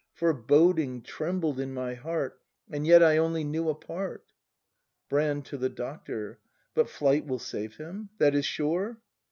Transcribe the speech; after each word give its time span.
Foreboding 0.15 1.03
trembled 1.03 1.59
in 1.59 1.75
my 1.75 1.93
heart,— 1.93 2.41
And 2.73 2.87
yet 2.87 3.03
I 3.03 3.17
only 3.17 3.43
knew 3.43 3.69
a 3.69 3.75
part. 3.75 4.25
Brand. 5.09 5.45
[To 5.45 5.57
The 5.59 5.69
Doctor.] 5.69 6.39
But 6.73 6.89
flight 6.89 7.27
will 7.27 7.37
save 7.37 7.75
him? 7.75 8.09
That 8.17 8.33
is 8.33 8.43
sure 8.47 8.97